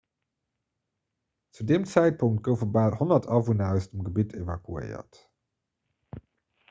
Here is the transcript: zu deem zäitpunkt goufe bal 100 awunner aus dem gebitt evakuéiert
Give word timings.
zu 1.55 1.63
deem 1.71 1.85
zäitpunkt 1.91 2.41
goufe 2.47 2.67
bal 2.79 2.95
100 3.01 3.29
awunner 3.37 3.69
aus 3.75 3.85
dem 3.91 4.01
gebitt 4.09 4.35
evakuéiert 4.41 5.13